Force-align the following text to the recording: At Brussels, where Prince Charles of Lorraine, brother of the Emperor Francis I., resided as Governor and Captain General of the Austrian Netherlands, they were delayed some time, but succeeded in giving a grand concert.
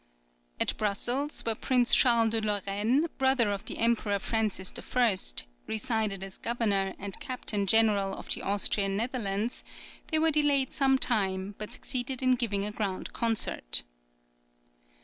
At 0.59 0.75
Brussels, 0.77 1.41
where 1.41 1.53
Prince 1.53 1.93
Charles 1.95 2.33
of 2.33 2.43
Lorraine, 2.43 3.05
brother 3.19 3.51
of 3.51 3.65
the 3.65 3.77
Emperor 3.77 4.17
Francis 4.17 4.73
I., 4.75 5.17
resided 5.67 6.23
as 6.23 6.39
Governor 6.39 6.95
and 6.97 7.19
Captain 7.19 7.67
General 7.67 8.15
of 8.15 8.27
the 8.29 8.41
Austrian 8.41 8.97
Netherlands, 8.97 9.63
they 10.07 10.17
were 10.17 10.31
delayed 10.31 10.73
some 10.73 10.97
time, 10.97 11.53
but 11.59 11.71
succeeded 11.73 12.23
in 12.23 12.31
giving 12.33 12.65
a 12.65 12.71
grand 12.71 13.13
concert. 13.13 13.83